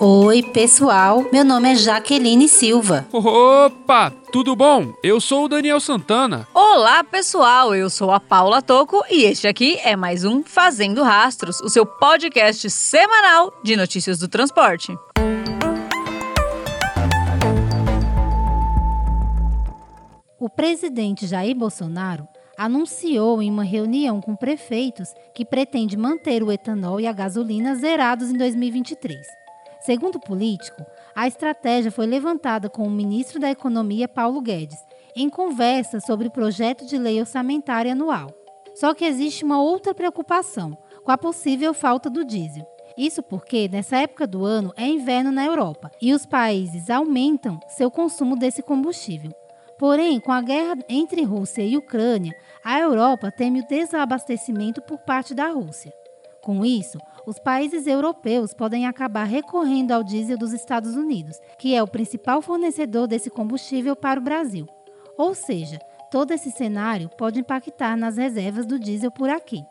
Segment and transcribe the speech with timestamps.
[0.00, 1.26] Oi, pessoal.
[1.32, 3.04] Meu nome é Jaqueline Silva.
[3.12, 4.94] Opa, tudo bom?
[5.02, 6.46] Eu sou o Daniel Santana.
[6.54, 7.74] Olá, pessoal.
[7.74, 11.84] Eu sou a Paula Toco e este aqui é mais um Fazendo Rastros, o seu
[11.84, 14.96] podcast semanal de notícias do transporte.
[20.38, 27.00] O presidente Jair Bolsonaro anunciou em uma reunião com prefeitos que pretende manter o etanol
[27.00, 29.37] e a gasolina zerados em 2023.
[29.80, 34.78] Segundo o político, a estratégia foi levantada com o ministro da Economia, Paulo Guedes,
[35.14, 38.32] em conversa sobre o projeto de lei orçamentária anual.
[38.74, 42.66] Só que existe uma outra preocupação, com a possível falta do diesel.
[42.96, 47.90] Isso porque, nessa época do ano, é inverno na Europa e os países aumentam seu
[47.90, 49.32] consumo desse combustível.
[49.78, 55.34] Porém, com a guerra entre Rússia e Ucrânia, a Europa teme o desabastecimento por parte
[55.34, 55.92] da Rússia.
[56.48, 56.96] Com isso,
[57.26, 62.40] os países europeus podem acabar recorrendo ao diesel dos Estados Unidos, que é o principal
[62.40, 64.66] fornecedor desse combustível para o Brasil.
[65.18, 65.78] Ou seja,
[66.10, 69.62] todo esse cenário pode impactar nas reservas do diesel por aqui.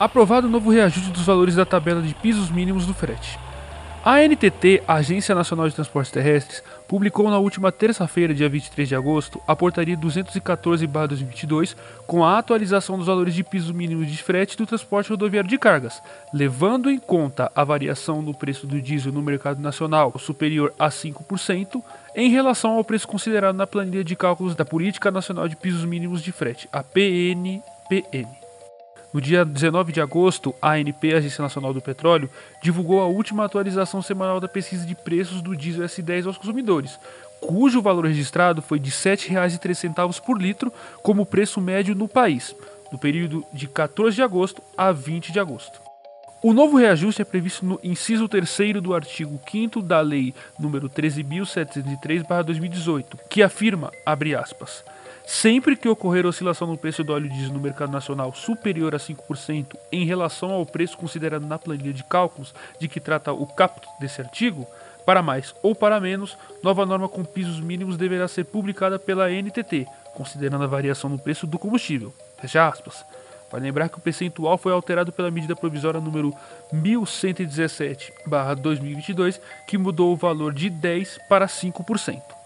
[0.00, 3.38] aprovado o novo reajuste dos valores da tabela de pisos mínimos do frete.
[4.02, 9.38] A ANTT, Agência Nacional de Transportes Terrestres, publicou na última terça-feira, dia 23 de agosto,
[9.46, 15.10] a portaria 214/2022 com a atualização dos valores de pisos mínimos de frete do transporte
[15.10, 16.02] rodoviário de cargas,
[16.32, 21.82] levando em conta a variação no preço do diesel no mercado nacional superior a 5%
[22.16, 26.22] em relação ao preço considerado na planilha de cálculos da Política Nacional de Pisos Mínimos
[26.22, 28.39] de Frete, a PNPN.
[29.12, 32.30] No dia 19 de agosto, a ANP, Agência Nacional do Petróleo,
[32.62, 36.96] divulgou a última atualização semanal da pesquisa de preços do diesel S10 aos consumidores,
[37.40, 40.72] cujo valor registrado foi de R$ 7,03 por litro
[41.02, 42.54] como preço médio no país,
[42.92, 45.80] no período de 14 de agosto a 20 de agosto.
[46.42, 53.18] O novo reajuste é previsto no inciso 3 do artigo 5 da Lei nº 13.703/2018,
[53.28, 54.82] que afirma, abre aspas,
[55.26, 59.76] Sempre que ocorrer oscilação no preço do óleo diesel no mercado nacional superior a 5%
[59.92, 64.20] em relação ao preço considerado na planilha de cálculos de que trata o caput desse
[64.20, 64.66] artigo,
[65.06, 69.86] para mais ou para menos, nova norma com pisos mínimos deverá ser publicada pela NTT,
[70.14, 72.12] considerando a variação no preço do combustível.
[72.40, 73.04] Fecha aspas.
[73.50, 76.32] Vale lembrar que o percentual foi alterado pela medida provisória número
[76.72, 82.39] 1117/2022, que mudou o valor de 10 para 5%.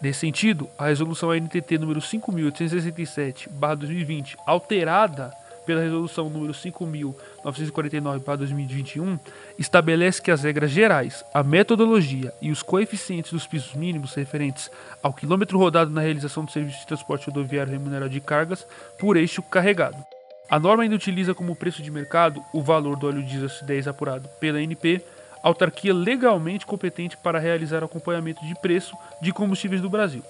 [0.00, 5.30] Nesse sentido, a resolução ANTT número 5867/2020, alterada
[5.66, 9.20] pela resolução número 5949/2021,
[9.58, 14.70] estabelece que as regras gerais, a metodologia e os coeficientes dos pisos mínimos referentes
[15.02, 18.66] ao quilômetro rodado na realização do serviço de transporte rodoviário remunerado de cargas
[18.98, 20.02] por eixo carregado.
[20.50, 24.28] A norma ainda utiliza como preço de mercado o valor do óleo diesel C10 apurado
[24.40, 25.00] pela ANP,
[25.42, 30.22] autarquia legalmente competente para realizar acompanhamento de preço de combustíveis do Brasil.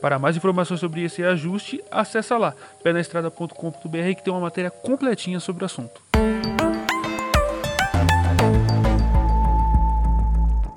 [0.00, 5.62] Para mais informações sobre esse ajuste, acessa lá penaestrada.com.br que tem uma matéria completinha sobre
[5.62, 6.00] o assunto.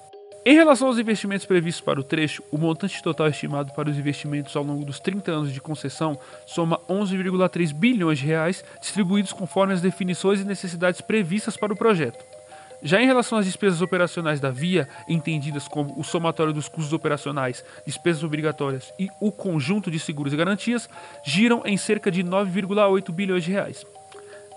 [0.44, 4.56] Em relação aos investimentos previstos para o trecho, o montante total estimado para os investimentos
[4.56, 6.18] ao longo dos 30 anos de concessão
[6.48, 12.26] soma 11,3 bilhões de reais, distribuídos conforme as definições e necessidades previstas para o projeto.
[12.82, 17.64] Já em relação às despesas operacionais da via, entendidas como o somatório dos custos operacionais,
[17.86, 20.90] despesas obrigatórias e o conjunto de seguros e garantias,
[21.24, 23.86] giram em cerca de 9,8 bilhões de reais.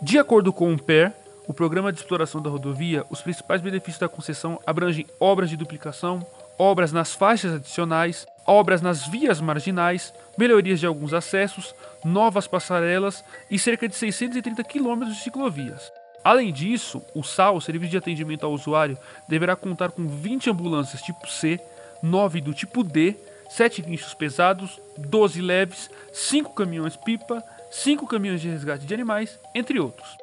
[0.04, 1.14] De acordo com o PER,
[1.48, 6.20] o Programa de Exploração da Rodovia, os principais benefícios da concessão abrangem obras de duplicação,
[6.58, 11.74] obras nas faixas adicionais, obras nas vias marginais, melhorias de alguns acessos,
[12.04, 15.90] novas passarelas e cerca de 630 quilômetros de ciclovias.
[16.22, 21.00] Além disso, o SAL, o Serviço de Atendimento ao Usuário, deverá contar com 20 ambulâncias
[21.00, 21.58] tipo C,
[22.02, 23.16] 9 do tipo D,
[23.48, 27.42] 7 guinchos pesados, 12 leves, 5 caminhões-pipa,
[27.75, 30.17] 5 caminhões de resgate de animais, entre outros.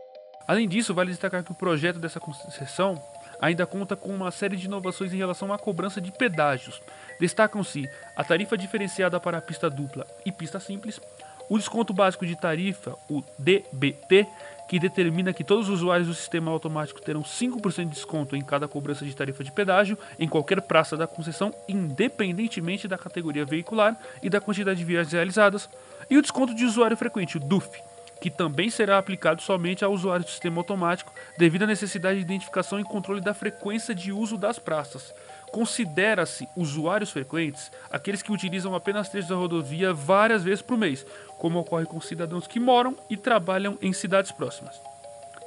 [0.48, 3.02] Além disso, vale destacar que o projeto dessa concessão
[3.42, 6.82] ainda conta com uma série de inovações em relação à cobrança de pedágios.
[7.20, 11.02] Destacam-se a tarifa diferenciada para a pista dupla e pista simples,
[11.50, 14.26] o desconto básico de tarifa, o DBT,
[14.72, 18.70] que determina que todos os usuários do sistema automático terão 5% de desconto em cada
[18.70, 24.30] cobrança de tarifa de pedágio em qualquer praça da concessão, independentemente da categoria veicular e
[24.30, 25.70] da quantidade de viagens realizadas,
[26.10, 27.82] e o desconto de usuário frequente, o DUF,
[28.22, 32.80] que também será aplicado somente a usuários do sistema automático devido à necessidade de identificação
[32.80, 35.14] e controle da frequência de uso das praças.
[35.52, 41.06] Considera-se usuários frequentes aqueles que utilizam apenas trechos da rodovia várias vezes por mês,
[41.38, 44.80] como ocorre com cidadãos que moram e trabalham em cidades próximas.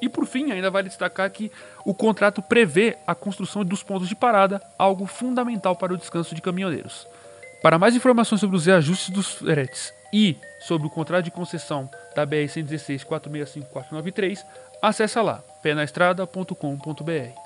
[0.03, 1.51] E por fim, ainda vale destacar que
[1.85, 6.43] o contrato prevê a construção dos pontos de parada, algo fundamental para o descanso de
[6.43, 7.07] caminhoneiros.
[7.63, 12.27] Para mais informações sobre os reajustes dos fretes e sobre o contrato de concessão da
[12.27, 14.45] BR 116 465 493,
[14.83, 17.44] acessa lá penaestrada.com.br.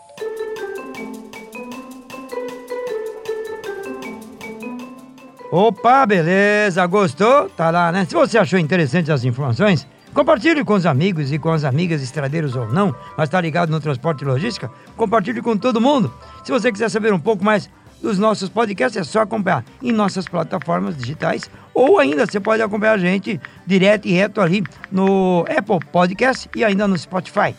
[5.50, 7.48] Opa, beleza, gostou?
[7.48, 8.04] Tá lá, né?
[8.04, 12.54] Se você achou interessante as informações, compartilhe com os amigos e com as amigas estradeiros
[12.54, 16.12] ou não, mas tá ligado no transporte e logística, compartilhe com todo mundo.
[16.44, 17.70] Se você quiser saber um pouco mais
[18.02, 22.92] dos nossos podcasts, é só acompanhar em nossas plataformas digitais ou ainda você pode acompanhar
[22.92, 24.62] a gente direto e reto ali
[24.92, 27.54] no Apple Podcast e ainda no Spotify.